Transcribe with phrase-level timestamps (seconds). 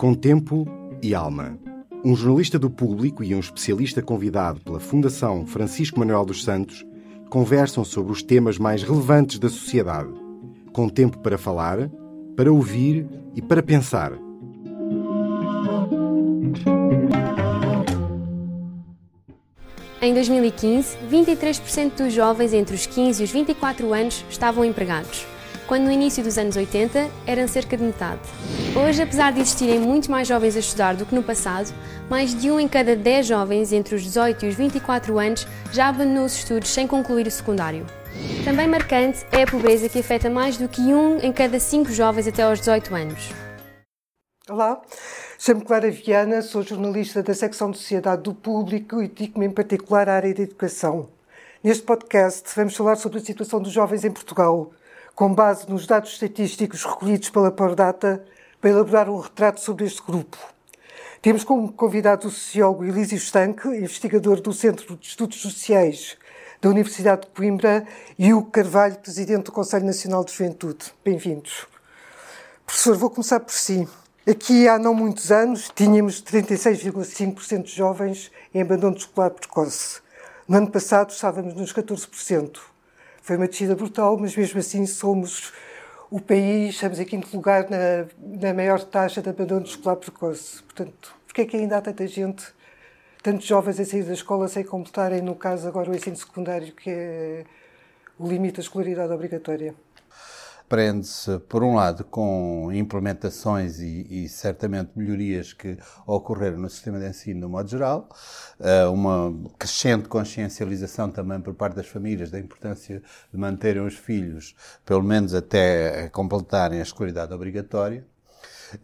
[0.00, 0.66] Com tempo
[1.02, 1.58] e alma.
[2.02, 6.86] Um jornalista do público e um especialista convidado pela Fundação Francisco Manuel dos Santos
[7.28, 10.08] conversam sobre os temas mais relevantes da sociedade.
[10.72, 11.90] Com tempo para falar,
[12.34, 13.06] para ouvir
[13.36, 14.14] e para pensar.
[20.00, 25.26] Em 2015, 23% dos jovens entre os 15 e os 24 anos estavam empregados,
[25.70, 28.18] quando no início dos anos 80 eram cerca de metade.
[28.74, 31.72] Hoje, apesar de existirem muito mais jovens a estudar do que no passado,
[32.08, 35.86] mais de um em cada 10 jovens entre os 18 e os 24 anos já
[35.86, 37.86] abandonou os estudos sem concluir o secundário.
[38.44, 42.26] Também marcante é a pobreza que afeta mais do que um em cada 5 jovens
[42.26, 43.28] até aos 18 anos.
[44.48, 44.82] Olá,
[45.38, 50.08] chamo-me Clara Viana, sou jornalista da secção de Sociedade do Público e dedico-me em particular
[50.08, 51.08] à área da educação.
[51.62, 54.72] Neste podcast vamos falar sobre a situação dos jovens em Portugal,
[55.14, 58.24] com base nos dados estatísticos recolhidos pela Pordata
[58.60, 60.36] para elaborar um retrato sobre este grupo.
[61.22, 66.16] Temos como convidado o sociólogo Elísio Estanque, investigador do Centro de Estudos Sociais
[66.60, 67.86] da Universidade de Coimbra,
[68.18, 70.92] e o Carvalho, presidente do Conselho Nacional de Juventude.
[71.02, 71.66] Bem-vindos.
[72.66, 73.88] Professor, vou começar por si.
[74.28, 80.00] Aqui há não muitos anos tínhamos 36,5% de jovens em abandono escolar precoce.
[80.46, 82.58] No ano passado estávamos nos 14%.
[83.20, 85.52] Foi uma descida brutal, mas mesmo assim somos
[86.10, 90.62] o país, estamos em quinto lugar na, na maior taxa de abandono escolar precoce.
[90.62, 92.44] Portanto, porquê é que ainda há tanta gente,
[93.22, 96.90] tantos jovens a sair da escola sem completarem, no caso agora, o ensino secundário, que
[96.90, 97.44] é
[98.18, 99.74] o limite da escolaridade obrigatória?
[100.70, 105.76] Prende-se, por um lado, com implementações e, e, certamente melhorias que
[106.06, 108.08] ocorreram no sistema de ensino, no modo geral,
[108.60, 114.54] eh, uma crescente consciencialização também por parte das famílias da importância de manterem os filhos,
[114.86, 118.06] pelo menos até completarem a escolaridade obrigatória.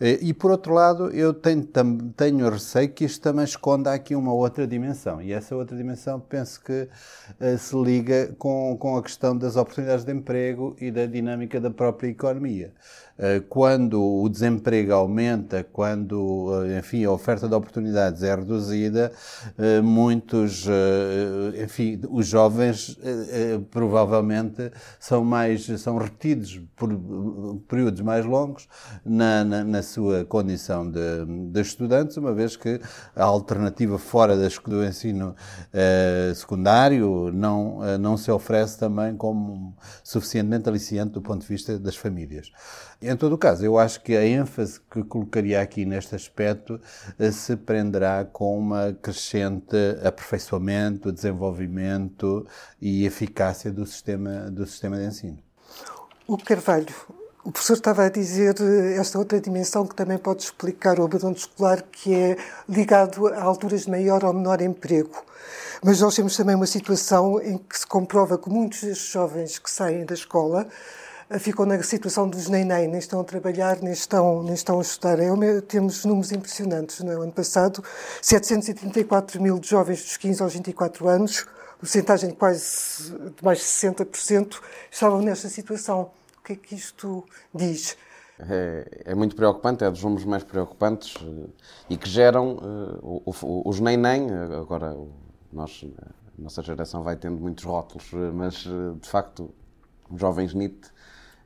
[0.00, 1.64] Eh, e por outro lado, eu tenho,
[2.16, 5.20] tenho receio que isto também esconda aqui uma outra dimensão.
[5.22, 6.88] E essa outra dimensão penso que
[7.40, 11.70] uh, se liga com, com a questão das oportunidades de emprego e da dinâmica da
[11.70, 12.72] própria economia.
[13.18, 19.10] Eh, quando o desemprego aumenta, quando, eh, enfim, a oferta de oportunidades é reduzida,
[19.56, 20.66] eh, muitos,
[21.62, 22.98] enfim, os jovens
[23.70, 26.90] provavelmente são mais, são retidos por
[27.68, 28.68] períodos mais longos
[29.04, 32.80] na, na, na sua condição de, de, estudantes, uma vez que
[33.14, 35.34] a alternativa fora do ensino
[36.34, 42.50] secundário não, não se oferece também como suficientemente aliciante do ponto de vista das famílias.
[43.08, 46.80] Em todo o caso, eu acho que a ênfase que colocaria aqui neste aspecto
[47.16, 52.44] eh, se prenderá com uma crescente aperfeiçoamento, desenvolvimento
[52.82, 55.38] e eficácia do sistema, do sistema de ensino.
[56.26, 56.92] O Carvalho,
[57.44, 61.36] o professor estava a dizer eh, esta outra dimensão que também pode explicar o abandono
[61.36, 62.36] escolar, que é
[62.68, 65.24] ligado a alturas de maior ou menor emprego.
[65.80, 69.70] Mas nós temos também uma situação em que se comprova que muitos destes jovens que
[69.70, 70.66] saem da escola
[71.38, 75.18] ficam na situação dos nem-nem, nem estão a trabalhar, nem estão, nem estão a estudar.
[75.18, 77.00] É, temos números impressionantes.
[77.00, 77.14] No é?
[77.14, 77.82] ano passado,
[78.22, 81.46] 734 mil jovens dos 15 aos 24 anos,
[81.78, 84.60] porcentagem de quase de mais de 60%,
[84.90, 86.10] estavam nesta situação.
[86.38, 87.96] O que é que isto diz?
[88.38, 91.48] É, é, muito preocupante, é dos números mais preocupantes eh,
[91.88, 92.58] e que geram
[93.02, 94.30] uh, os nem-nem.
[94.60, 94.94] Agora,
[95.50, 98.54] nós, a nossa geração vai tendo muitos rótulos, mas
[99.00, 99.50] de facto,
[100.14, 100.92] jovens NIT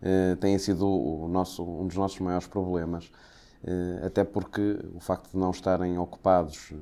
[0.03, 3.11] uh, têm sido o nosso, um dos nossos maiores problemas,
[3.65, 6.77] uh, até porque o facto de não estarem ocupados eh,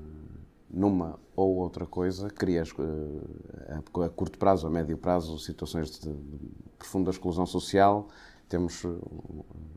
[0.71, 6.51] numa ou outra coisa cria a, a curto prazo, a médio prazo, situações de, de
[6.79, 8.09] profunda exclusão social.
[8.49, 8.83] Temos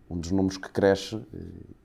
[0.09, 1.21] um dos números que cresce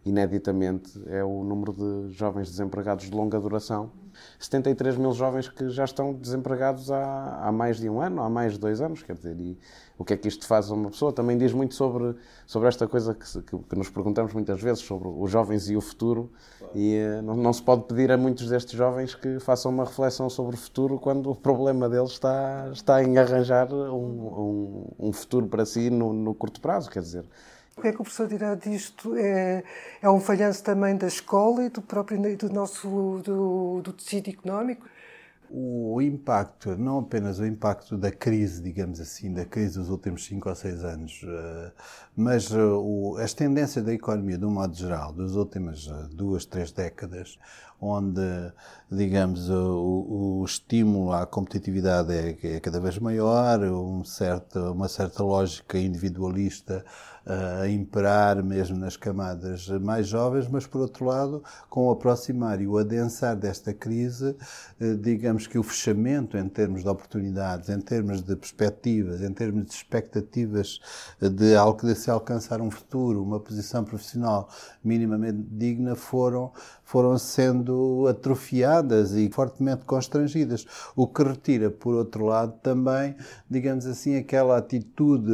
[0.05, 3.91] ineditamente é o número de jovens desempregados de longa duração.
[4.39, 8.55] 73 mil jovens que já estão desempregados há, há mais de um ano, há mais
[8.55, 9.59] de dois anos, quer dizer, e,
[9.99, 11.13] o que é que isto faz a uma pessoa.
[11.13, 12.15] Também diz muito sobre,
[12.47, 15.81] sobre esta coisa que, que, que nos perguntamos muitas vezes, sobre os jovens e o
[15.81, 16.31] futuro.
[16.75, 20.29] E uh, não, não, se pode pedir a muitos destes jovens que façam uma reflexão
[20.29, 23.97] sobre o futuro quando o problema deles está, está em arranjar um,
[24.99, 27.25] um, um futuro para si no, no curto prazo, quer dizer.
[27.77, 29.15] O que é que o professor dirá disto?
[29.17, 29.63] É,
[30.01, 34.89] é um falhanço também da escola e do próprio do nosso do, do tecido económico?
[35.51, 40.49] O impacto, não apenas o impacto da crise, digamos assim, da crise dos últimos 5
[40.49, 41.73] ou 6 anos, eh,
[42.17, 46.73] mas eh, as tendências da economia, de um modo geral, das últimas eh, duas, três
[46.73, 47.39] décadas,
[47.81, 48.21] onde,
[48.91, 55.23] digamos, o, o estímulo à competitividade é, é, cada vez maior, um certo, uma certa
[55.23, 56.85] lógica individualista
[57.27, 62.69] a imperar mesmo nas camadas mais jovens, mas por outro lado, com o aproximar e
[62.69, 64.37] o adensar desta crise,
[64.81, 69.67] eh, digamos que o fechamento em termos de oportunidades, em termos de perspectivas, em termos
[69.67, 70.81] de expectativas
[71.21, 74.49] de, de se alcançar um futuro, uma posição profissional
[74.85, 76.53] minimamente digna, foram,
[76.85, 77.66] foram sendo
[78.09, 80.67] atrofiadas e fortemente constrangidas.
[80.95, 83.15] O que retira, por outro lado, também,
[83.49, 85.33] digamos assim, aquela atitude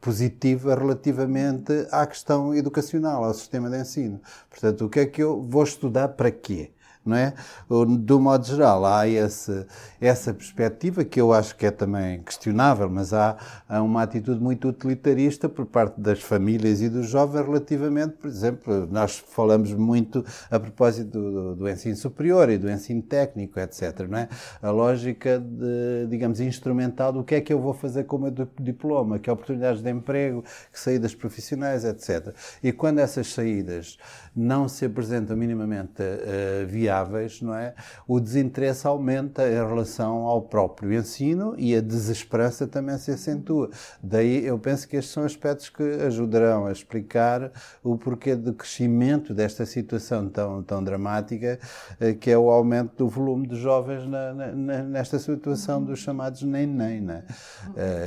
[0.00, 4.20] positiva relativamente à questão educacional, ao sistema de ensino.
[4.50, 6.70] Portanto, o que é que eu vou estudar para quê?
[7.04, 7.34] Não é?
[7.68, 9.66] Do modo geral, há esse,
[10.00, 13.36] essa perspectiva que eu acho que é também questionável, mas há,
[13.68, 18.88] há, uma atitude muito utilitarista por parte das famílias e dos jovens relativamente, por exemplo,
[18.90, 24.06] nós falamos muito a propósito do, do ensino superior e do ensino técnico, etc.
[24.08, 24.28] Não é?
[24.62, 28.48] A lógica, de, digamos, instrumental do que é que eu vou fazer com o meu
[28.60, 30.42] diploma, que oportunidades de emprego,
[30.72, 32.34] que saídas profissionais, etc.
[32.62, 33.98] E quando essas saídas
[34.34, 36.93] não se apresentam minimamente uh, viáveis,
[37.42, 37.74] não é?
[38.06, 43.70] O desinteresse aumenta em relação ao próprio ensino e a desesperança também se acentua.
[44.02, 47.50] Daí eu penso que estes são aspectos que ajudarão a explicar
[47.82, 51.58] o porquê do crescimento desta situação tão, tão dramática,
[52.00, 56.42] uh, que é o aumento do volume de jovens na, na, nesta situação dos chamados
[56.42, 57.00] nem-nem.
[57.00, 57.24] Né?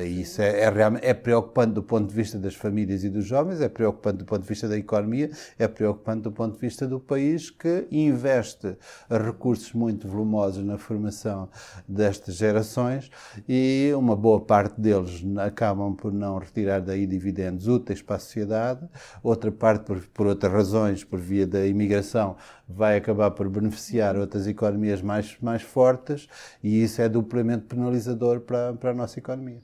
[0.06, 3.70] Isso é, é, é preocupante do ponto de vista das famílias e dos jovens, é
[3.70, 7.50] preocupante do ponto de vista da economia, é preocupante do ponto de vista do país
[7.50, 8.77] que investe
[9.10, 11.50] recursos muito volumosos na formação
[11.88, 13.10] destas gerações
[13.48, 18.88] e uma boa parte deles acabam por não retirar daí dividendos úteis para a sociedade,
[19.24, 22.36] outra parte, por, por outras razões, por via da imigração,
[22.68, 26.28] vai acabar por beneficiar outras economias mais, mais fortes
[26.64, 29.60] e isso é duplamente penalizador para, para a nossa economia.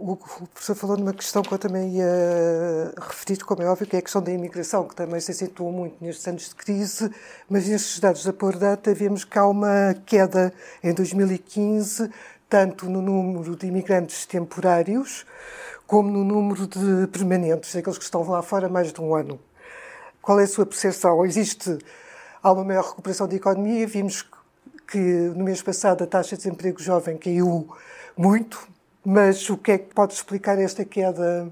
[0.00, 3.98] O professor falou numa questão que eu também ia referir, como é óbvio, que é
[3.98, 7.10] a questão da imigração, que também se acentuou muito nestes anos de crise,
[7.50, 10.54] mas nestes dados da Pordata vemos que há uma queda
[10.84, 12.08] em 2015,
[12.48, 15.26] tanto no número de imigrantes temporários,
[15.84, 19.40] como no número de permanentes, aqueles que estão lá fora mais de um ano.
[20.22, 21.26] Qual é a sua percepção?
[21.26, 21.76] Existe
[22.40, 24.24] há uma maior recuperação da economia, vimos
[24.86, 27.68] que no mês passado a taxa de desemprego jovem caiu
[28.16, 28.77] muito,
[29.08, 31.50] mas o que é que pode explicar esta queda?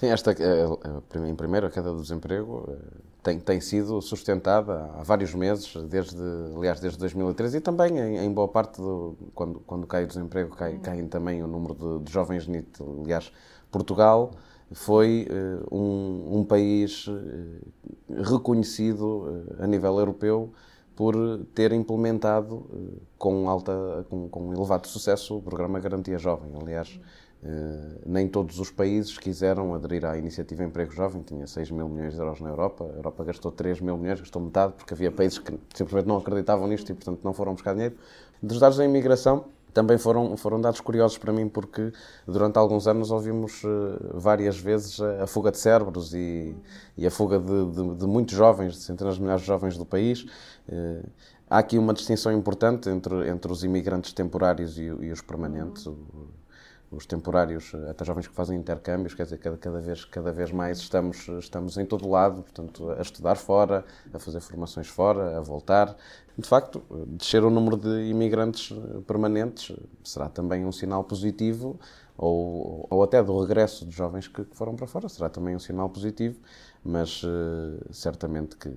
[0.00, 0.66] Sim, esta, eh,
[1.14, 2.76] eh, em primeiro, a queda do desemprego eh,
[3.22, 6.20] tem, tem sido sustentada há vários meses, desde,
[6.56, 10.56] aliás, desde 2013 e também em, em boa parte, do, quando, quando cai o desemprego,
[10.56, 10.80] cai, uhum.
[10.80, 12.82] cai também o número de, de jovens NIT.
[13.04, 13.30] Aliás,
[13.70, 14.32] Portugal
[14.72, 15.28] foi
[15.70, 17.06] um, um, país
[18.08, 20.52] reconhecido a nível europeu
[20.98, 21.14] por
[21.54, 26.50] ter implementado eh, com, alta, com, com elevado sucesso o programa Garantia Jovem.
[26.60, 26.98] Aliás,
[27.40, 32.14] eh, nem todos os países quiseram aderir à iniciativa Emprego Jovem, tinha 6 mil milhões
[32.14, 35.38] de euros na Europa, a Europa gastou 3 mil milhões, gastou metade, porque havia países
[35.38, 37.94] que simplesmente não acreditavam nisto e, portanto, não foram buscar dinheiro.
[38.42, 41.92] Dos dados da imigração, também foram, foram dados curiosos para mim porque
[42.26, 46.54] durante alguns anos ouvimos uh, várias vezes a, fuga de cérebros e,
[46.96, 49.84] e a fuga de, de, de, muitos jovens, de centenas de milhares de jovens do
[49.84, 50.26] país.
[50.68, 51.08] Uh,
[51.48, 55.86] há aqui uma distinção importante entre, entre os imigrantes temporários e, e os permanentes.
[56.90, 60.78] Os temporários, até jovens que fazem intercâmbios, quer dizer, cada, cada, vez, cada vez mais
[60.78, 65.94] estamos, estamos em todo lado, portanto, a estudar fora, a fazer formações fora, a voltar.
[66.36, 68.72] De facto, descer o número de imigrantes
[69.06, 71.78] permanentes será também um sinal positivo,
[72.18, 75.88] ou, ou até do regresso de jovens que, foram para fora, será também um sinal
[75.88, 76.40] positivo,
[76.82, 78.68] mas uh, certamente que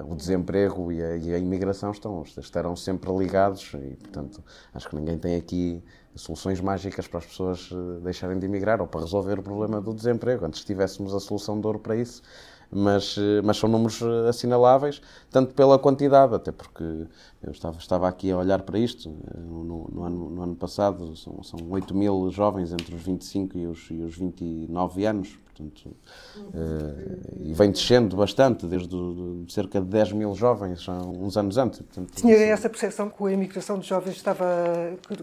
[0.00, 4.42] o desemprego e a, e a, imigração estão, estarão sempre ligados e, portanto,
[4.74, 5.82] acho que ninguém tem aqui
[6.14, 9.94] soluções mágicas para as pessoas eh, deixarem de emigrar ou para resolver o problema do
[9.94, 10.44] desemprego.
[10.44, 12.22] Antes tivéssemos a solução de ouro para isso,
[12.70, 17.06] mas, eh, mas são números eh, assinaláveis, tanto pela quantidade, até porque
[17.42, 21.16] eu estava, estava aqui a olhar para isto, eh, no, no, ano, no ano passado
[21.16, 25.96] são, são 8 mil jovens entre os 25 e os, e os 29 anos, portanto,
[26.36, 31.56] uh, e vem descendo bastante, desde de cerca de 10 mil jovens, há uns anos
[31.58, 31.80] antes.
[31.80, 34.44] Portanto, Tinha assim, essa percepção que a imigração de jovens estava,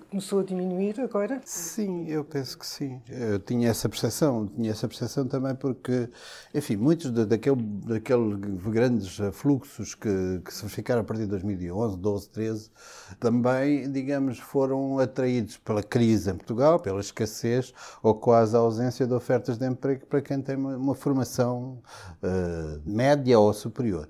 [0.09, 1.41] começou a diminuir agora?
[1.45, 3.01] Sim, eu penso que sim.
[3.09, 6.09] Eu tinha essa percepção, tinha essa percepção também porque,
[6.53, 11.97] enfim, muitos de, daquele, daqueles grandes fluxos que, que se verificaram a partir de 2011,
[12.07, 12.71] 12, 13,
[13.19, 19.13] também, digamos, foram atraídos pela crise em Portugal, pela escassez ou quase a ausência de
[19.13, 21.79] ofertas de emprego para quem tem uma, uma formação
[22.23, 24.07] uh, média ou superior.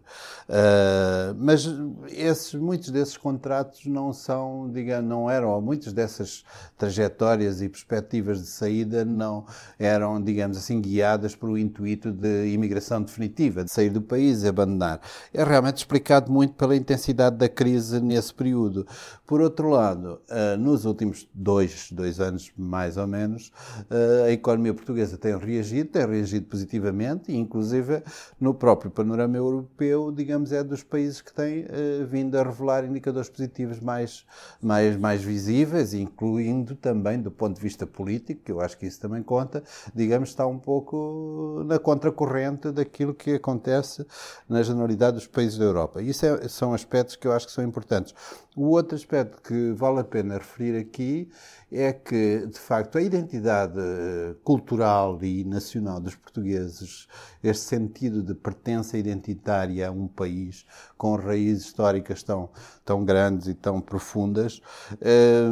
[0.48, 1.68] Uh, mas
[2.10, 6.44] esses, muitos desses contratos não são, digamos, não eram, ou muitas dessas
[6.78, 9.46] trajetórias e perspectivas de saída não
[9.80, 14.48] eram, digamos assim, guiadas por o intuito de imigração definitiva, de sair do país e
[14.48, 15.02] abandonar.
[15.34, 18.86] É realmente explicado muito pela intensidade da crise nesse período.
[19.26, 23.52] Por outro lado, uh, nos últimos dois, dois anos, mais ou menos,
[23.90, 28.04] uh, a economia portuguesa tem reagido, tem reagido positivamente, e inclusive
[28.40, 33.30] no próprio panorama europeu, digamos, é dos países que têm uh, vindo a revelar indicadores
[33.30, 34.26] positivos mais,
[34.62, 39.00] mais, mais visíveis, incluindo também do ponto de vista político, que eu acho que isso
[39.00, 39.64] também conta,
[39.94, 44.06] digamos, está um pouco na contracorrente daquilo que acontece
[44.48, 46.02] na generalidade dos países da Europa.
[46.02, 48.16] Isso é, são aspectos que eu acho que são importantes importantes.
[48.58, 51.30] O outro aspecto que vale a pena referir aqui
[51.72, 57.08] é que, de facto, a identidade eh, cultural e nacional dos portugueses,
[57.44, 60.66] este sentido de pertença identitária a um país
[60.98, 62.50] com raízes históricas tão,
[62.84, 64.60] tão grandes e tão profundas,
[65.02, 65.52] eh,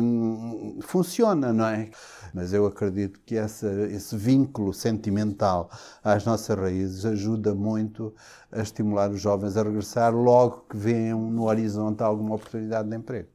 [0.81, 1.91] funciona, não é?
[2.33, 5.69] Mas eu acredito que essa, esse vínculo sentimental
[6.03, 8.15] às nossas raízes ajuda muito
[8.51, 13.27] a estimular os jovens a regressar logo que venham no horizonte alguma oportunidade de emprego.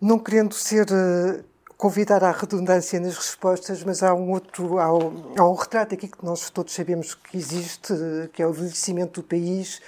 [0.00, 1.42] Não querendo ser eh,
[1.76, 6.08] convidar à redundância nas respostas, mas há um outro, há um, há um, retrato aqui
[6.08, 7.94] que nós todos sabemos que existe,
[8.32, 9.80] que é o envelhecimento do país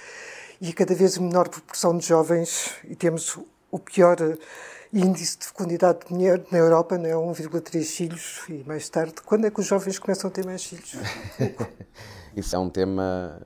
[0.59, 3.37] e cada vez menor proporção de jovens, e temos
[3.69, 4.15] o pior
[4.93, 9.45] índice de fecundidade de mulher na Europa, não é 1,3 filhos, e mais tarde, quando
[9.45, 10.95] é que os jovens começam a ter mais filhos?
[12.35, 13.41] Isso é um tema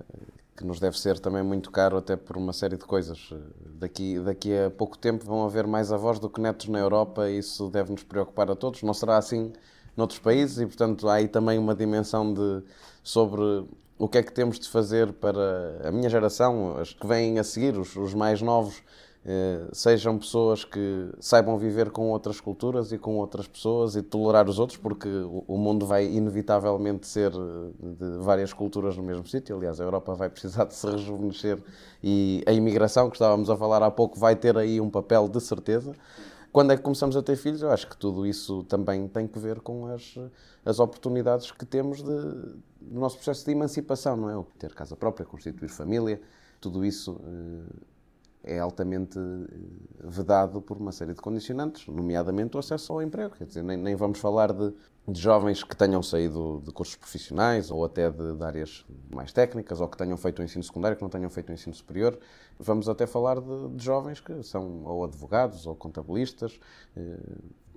[0.58, 3.32] que nos deve ser também muito caro, até por uma série de coisas.
[3.76, 7.38] Daqui, daqui a pouco tempo vão haver mais avós do que netos na Europa e
[7.38, 8.82] isso deve nos preocupar a todos.
[8.82, 9.54] Não será assim
[9.96, 12.64] noutros países e, portanto, há aí também uma dimensão de,
[13.04, 13.68] sobre
[14.00, 17.44] o que é que temos de fazer para a minha geração, as que vêm a
[17.44, 18.82] seguir, os, os mais novos,
[19.74, 24.58] sejam pessoas que saibam viver com outras culturas e com outras pessoas e tolerar os
[24.58, 25.10] outros, porque
[25.48, 29.58] o mundo vai inevitavelmente ser eh, de várias culturas no mesmo sítio.
[29.58, 31.62] Aliás, a Europa vai precisar de se rejuvenescer
[32.02, 35.42] e a imigração, que estávamos a falar há pouco, vai ter aí um papel de
[35.42, 35.94] certeza.
[36.54, 37.62] Quando é que começamos a ter filhos?
[37.62, 40.18] Eu acho que tudo isso também tem que ver com as,
[40.64, 42.12] as oportunidades que temos de,
[42.80, 44.38] do nosso processo de emancipação, não é?
[44.38, 46.22] O ter casa própria, constituir família,
[46.62, 47.97] tudo isso eh,
[48.44, 53.36] é altamente eh, vedado por uma série de condicionantes, nomeadamente o acesso ao emprego.
[53.36, 54.74] Quer dizer, nem, nem vamos falar de,
[55.08, 59.82] de, jovens que tenham saído de cursos profissionais ou até de, de, áreas mais técnicas
[59.82, 62.18] ou que tenham feito o ensino secundário, que não tenham feito o ensino superior.
[62.60, 66.60] Vamos até falar de, de jovens que são ou advogados ou contabilistas.
[66.96, 67.18] Eh,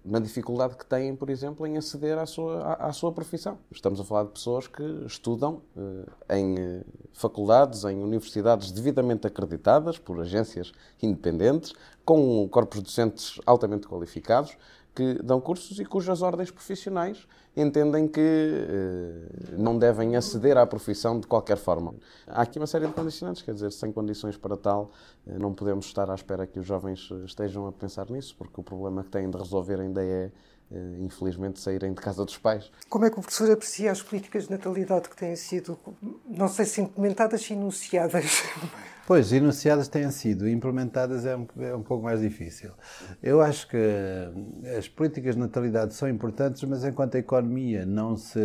[0.04, 3.59] na dificuldade que têm, por exemplo, em aceder à sua, à, à sua profissão.
[3.71, 9.99] Estamos a falar de pessoas que estudam eh, em eh, faculdades, em universidades devidamente acreditadas
[9.99, 11.73] por agências independentes,
[12.04, 14.57] com corpos docentes altamente qualificados,
[14.95, 17.26] que dão cursos e cujas ordens profissionais
[17.57, 21.95] entendem que eh, não devem aceder à profissão de qualquer forma.
[22.26, 24.92] Há aqui uma série de condicionantes, quer dizer, sem condições para tal,
[25.26, 28.61] eh, não podemos estar à espera que os jovens eh, estejam a pensar nisso, porque
[28.61, 30.30] o problema que têm de resolver ainda é
[31.00, 32.71] infelizmente, saírem de casa dos pais.
[32.88, 35.76] Como é que o professor aprecia as políticas de natalidade que têm sido,
[36.25, 38.45] não sei se implementadas, se enunciadas?
[39.11, 42.71] Pois, enunciadas têm sido, implementadas é um, é um pouco mais difícil.
[43.21, 43.76] Eu acho que
[44.79, 48.38] as políticas de natalidade são importantes, mas enquanto a economia não se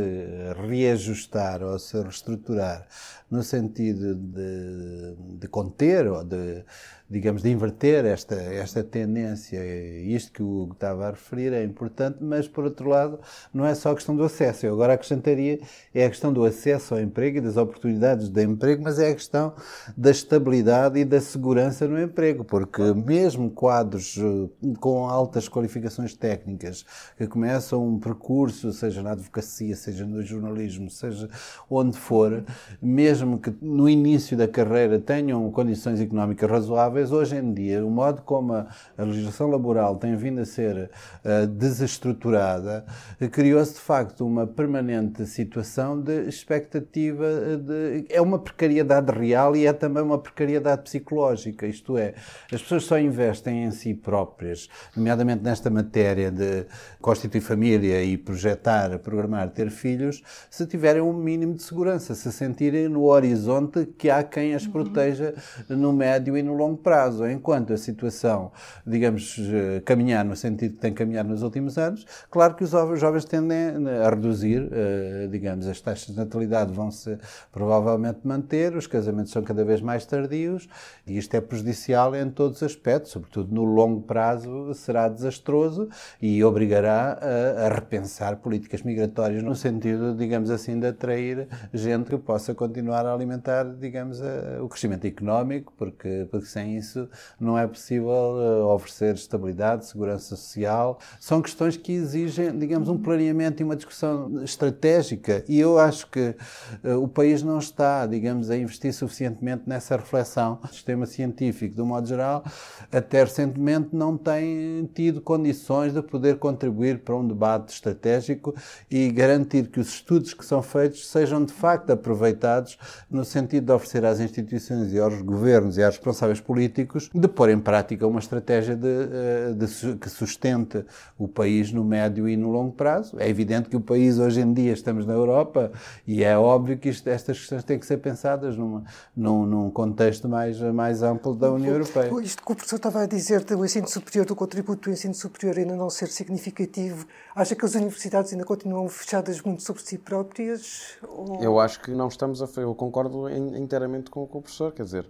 [0.67, 2.87] reajustar ou se reestruturar
[3.29, 6.65] no sentido de, de conter ou de,
[7.09, 9.59] digamos, de inverter esta, esta tendência,
[10.03, 13.19] isto que o Hugo estava a referir é importante, mas por outro lado
[13.53, 14.65] não é só a questão do acesso.
[14.65, 15.59] Eu agora acrescentaria
[15.93, 19.13] é a questão do acesso ao emprego e das oportunidades de emprego, mas é a
[19.13, 19.53] questão
[19.95, 26.85] da estabilidade e da segurança no emprego, porque mesmo quadros eh, com altas qualificações técnicas
[27.17, 31.29] que começam um percurso, seja na advocacia, seja no jornalismo, seja
[31.69, 32.43] onde for,
[32.81, 37.89] mesmo mesmo que no início da carreira tenham condições económicas razoáveis, hoje em dia, o
[37.89, 40.89] modo como a, a legislação laboral tem vindo a ser
[41.23, 42.85] uh, desestruturada,
[43.21, 48.05] uh, criou-se de facto uma permanente situação de expectativa de.
[48.09, 52.13] É uma precariedade real e é também uma precariedade psicológica, isto é,
[52.51, 56.65] as pessoas só investem em si próprias, nomeadamente nesta matéria de
[57.01, 62.87] constituir família e projetar, programar, ter filhos, se tiverem um mínimo de segurança, se sentirem
[62.87, 65.33] no horizonte que há quem as proteja
[65.69, 68.51] no médio e no longo prazo, enquanto a situação,
[68.85, 73.25] digamos, eh, caminhar no sentido que tem caminhado nos últimos anos, claro que os jovens
[73.25, 77.17] tendem a reduzir, eh, digamos, as taxas de natalidade vão-se
[77.51, 80.69] provavelmente manter, os casamentos são cada vez mais tardios
[81.07, 85.89] e isto é prejudicial em todos os aspectos, sobretudo no longo prazo será desastroso
[86.21, 92.17] e obrigará a, a repensar políticas migratórias no sentido, digamos assim, de atrair gente que
[92.19, 97.67] possa continuar a alimentar, digamos, a, o crescimento económico, porque, porque sem isso não é
[97.67, 100.99] possível eh, oferecer estabilidade, segurança social.
[101.19, 106.35] São questões que exigem, digamos, um planeamento e uma discussão estratégica e eu acho que
[106.83, 110.59] uh, o país não está, digamos, a investir suficientemente nessa reflexão.
[110.63, 112.43] O sistema científico, de um modo geral,
[112.91, 118.55] até recentemente não tem tido condições de poder contribuir para um debate estratégico
[118.89, 122.77] e garantir que os estudos que são feitos sejam de facto aproveitados
[123.09, 126.64] no sentido de oferecer às instituições e aos governos e aos responsáveis políticos
[127.13, 130.85] de pôr em prática uma estratégia de, eh, de, que sustente
[131.17, 133.17] o país no médio e no longo prazo.
[133.19, 135.71] É evidente que o país hoje em dia estamos na Europa
[136.07, 138.83] e é óbvio que isto, estas questões têm que ser pensadas numa,
[139.15, 142.11] num, num, contexto mais, mais amplo da União Europeia.
[142.21, 145.57] Isto que o professor estava a dizer do ensino superior, do contributo do ensino superior
[145.57, 147.05] ainda não ser significativo,
[147.35, 150.97] acha que as universidades ainda continuam fechadas muito sobre si próprias?
[151.07, 151.41] Ou...
[151.41, 152.47] Eu acho que não estamos a.
[152.57, 155.07] Eu concordo inteiramente com, com o professor, quer dizer,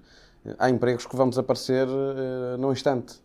[0.57, 3.21] há empregos que vão desaparecer uh, num instante.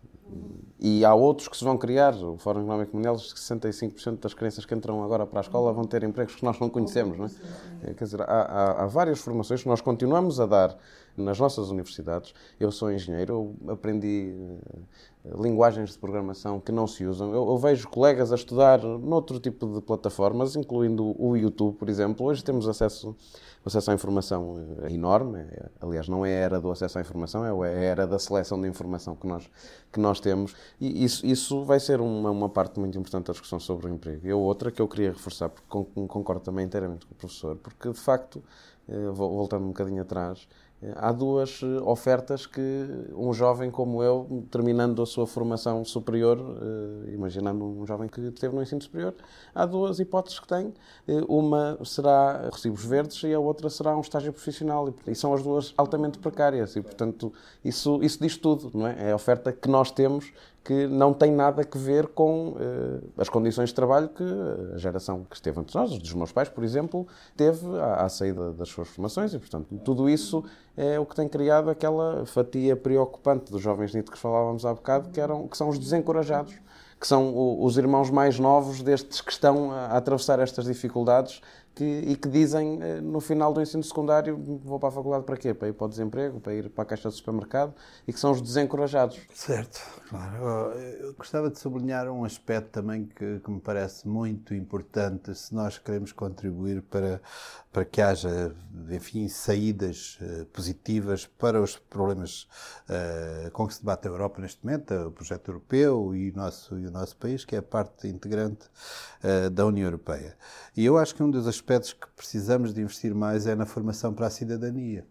[0.82, 2.14] E há outros que se vão criar.
[2.14, 5.72] O Fórum Económico Mundial diz que 65% das crianças que entram agora para a escola
[5.72, 7.18] vão ter empregos que nós não conhecemos.
[7.18, 7.94] Não é?
[7.94, 10.78] Quer dizer, há, há, há várias formações que nós continuamos a dar
[11.20, 12.34] nas nossas universidades.
[12.58, 14.34] Eu sou engenheiro, eu aprendi
[15.24, 17.32] uh, linguagens de programação que não se usam.
[17.32, 22.26] Eu, eu, vejo colegas a estudar noutro tipo de plataformas, incluindo o YouTube, por exemplo.
[22.26, 23.14] Hoje temos acesso
[23.64, 25.40] acesso à informação é enorme.
[25.40, 28.60] É, aliás, não é a era do acesso à informação, é a era da seleção
[28.60, 29.50] de informação que nós,
[29.92, 30.54] que nós temos.
[30.80, 34.26] E isso, isso vai ser uma, uma parte muito importante da discussão sobre o emprego.
[34.26, 35.68] E outra que eu queria reforçar, porque
[36.08, 38.42] concordo também inteiramente com o professor, porque de facto,
[38.88, 40.48] eh, voltando um bocadinho atrás,
[40.96, 42.60] Há duas eh, ofertas que
[43.14, 48.54] um jovem como eu, terminando a sua formação superior, eh, imaginando um jovem que esteve
[48.54, 49.14] no ensino superior,
[49.54, 50.72] há duas hipóteses que tem.
[51.06, 54.88] Eh, uma será recibos verdes e a outra será um estágio profissional.
[55.06, 56.75] E são as duas altamente precárias.
[56.75, 57.30] E, portanto,
[57.62, 59.08] isso, isso diz tudo, não é?
[59.08, 62.56] É a oferta que nós temos que não tem nada a ver com uh,
[63.16, 64.25] as condições de trabalho que
[64.75, 68.08] a geração que esteve antes de nós, dos meus pais, por exemplo, teve à, à,
[68.08, 69.32] saída das suas formações.
[69.32, 70.44] E, portanto, tudo isso
[70.76, 75.08] é o que tem criado aquela fatia preocupante dos jovens NIT que falávamos há bocado,
[75.08, 76.54] que, eram, que são os desencorajados,
[77.00, 81.40] que são o, os irmãos mais novos destes que estão a, a atravessar estas dificuldades
[81.80, 85.38] que, e que dizem eh, no final do ensino secundário vou para a faculdade para
[85.38, 85.54] quê?
[85.54, 87.75] Para ir para o desemprego, para ir para a caixa de supermercado
[88.06, 89.19] e que são os desencorajados.
[89.32, 90.75] Certo, claro.
[91.00, 95.78] Eu gostava de sublinhar um aspecto também que, que me parece muito importante se nós
[95.78, 97.23] queremos contribuir para,
[97.73, 98.54] para que haja,
[98.90, 102.47] enfim, saídas uh, positivas para os problemas
[102.90, 106.78] uh, com que se debate a Europa neste momento, o projeto europeu e o nosso,
[106.78, 108.69] e o nosso país, que é parte integrante
[109.52, 110.34] da União Europeia.
[110.75, 114.13] E eu acho que um dos aspectos que precisamos de investir mais é na formação
[114.13, 115.06] para a cidadania.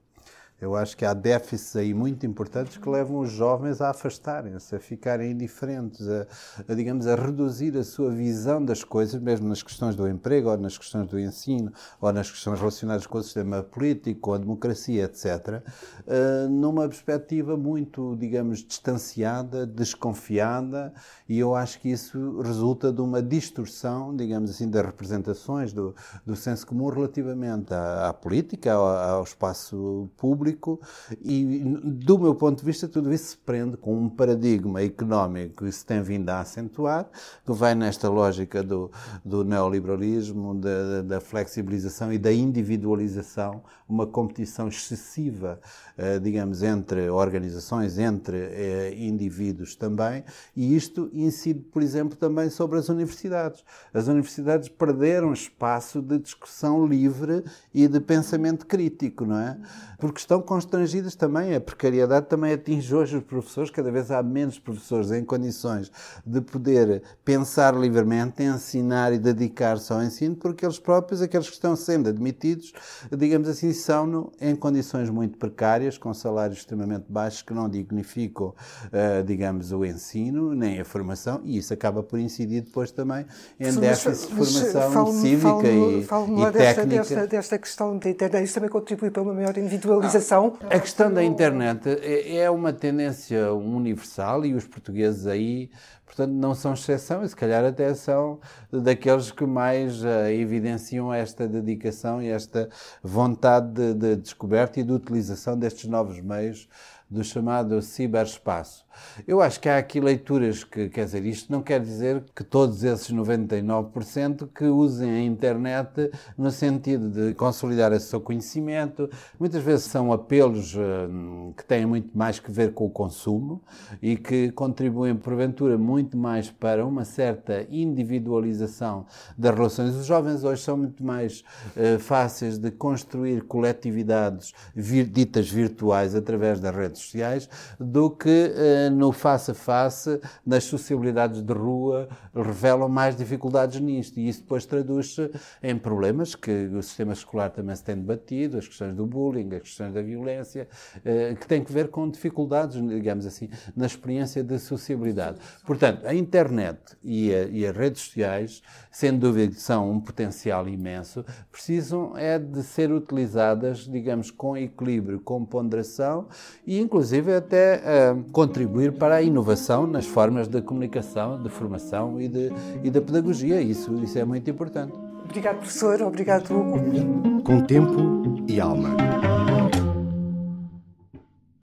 [0.62, 4.80] Eu acho que há déficits aí muito importantes que levam os jovens a afastarem-se, a
[4.80, 6.28] ficarem indiferentes, a,
[6.67, 10.58] a, digamos, a reduzir a sua visão das coisas, mesmo nas questões do emprego, ou
[10.58, 15.06] nas questões do ensino, ou nas questões relacionadas com o sistema político, com a democracia,
[15.06, 15.63] etc.,
[16.06, 20.93] uh, numa perspectiva muito, digamos, distanciada, desconfiada,
[21.28, 25.95] e eu acho que isso resulta de uma distorção, digamos assim, das representações do,
[26.26, 30.79] do senso comum relativamente à, à política, ao, ao espaço público público
[31.21, 35.71] e, do meu ponto de vista, tudo isso se prende com um paradigma económico que
[35.71, 37.07] se tem vindo a acentuar,
[37.45, 38.91] que vai nesta lógica do,
[39.23, 45.59] do neoliberalismo, da, da flexibilização e da individualização, uma competição excessiva,
[45.97, 50.23] eh, digamos, entre organizações, entre eh, indivíduos também,
[50.55, 53.63] e isto incide, por exemplo, também sobre as universidades.
[53.93, 59.57] As universidades perderam espaço de discussão livre e de pensamento crítico, não é?
[59.97, 64.23] Porque estão estão constrangidas também, a precariedade também atinge hoje os professores, cada vez há
[64.23, 65.91] menos professores em condições
[66.25, 71.75] de poder pensar livremente, ensinar e dedicar-se ao ensino, porque eles próprios, aqueles que estão
[71.75, 72.73] sendo admitidos,
[73.15, 79.23] digamos assim, são em condições muito precárias, com salários extremamente baixos que não dignificam, uh,
[79.25, 83.25] digamos, o ensino, nem a formação, e isso acaba por incidir depois também
[83.60, 86.99] em déficits de formação cívica e, e técnica.
[86.99, 90.57] Desta, desta questão de internet, isso também contribui para uma maior individualização comunicação.
[90.69, 95.69] A questão da internet é, é uma tendência universal e os portugueses aí,
[96.10, 98.39] portanto, não são exceção e se calhar até são
[98.72, 102.67] daqueles que mais uh, evidenciam esta dedicação e esta
[103.04, 106.67] vontade de, de descoberta e de utilização destes novos meios
[107.10, 108.86] do chamado ciberespaço.
[109.28, 112.84] Eu acho que há aqui leituras que, quer dizer, isto não quer dizer que todos
[112.84, 119.86] esses 99% que usem a internet no sentido de consolidar o seu conhecimento, muitas vezes
[119.86, 123.63] são apelos uh, que têm muito mais que ver com o consumo
[124.02, 129.05] e que contribuem, porventura, muito mais para uma certa individualização
[129.38, 129.95] das relações.
[129.95, 131.43] Os jovens hoje são muito mais
[131.75, 138.91] uh, fáceis de construir coletividades vir, ditas virtuais através das redes sociais do que uh,
[138.93, 144.19] no face a face, nas sociabilidades de rua, revelam mais dificuldades nisto.
[144.19, 145.31] E isso depois traduz-se
[145.62, 149.62] em problemas que o sistema escolar também se tem debatido, as questões do bullying, as
[149.62, 150.67] questões da violência,
[151.03, 155.39] eh, que têm que ver com dificuldades, digamos assim, na experiência de sociabilidade.
[155.65, 160.67] Portanto, a internet e, a, e as redes sociais, sem dúvida que são um potencial
[160.67, 166.28] imenso, precisam é de ser utilizadas, digamos, com equilíbrio, com ponderação
[166.65, 167.82] e, inclusive, até
[168.13, 172.52] uh, contribuir contribuir para a inovação nas formas de comunicação, de formação e de,
[172.84, 173.62] e da pedagogia.
[173.62, 174.93] Isso, isso é muito importante.
[175.23, 176.02] Obrigado, professor.
[176.02, 177.41] Obrigado, Hugo.
[177.43, 179.38] Com tempo e alma.